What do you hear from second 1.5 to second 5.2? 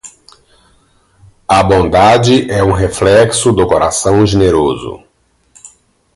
bondade é um reflexo do coração generoso.